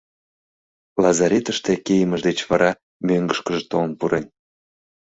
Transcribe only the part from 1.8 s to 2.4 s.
кийымыж деч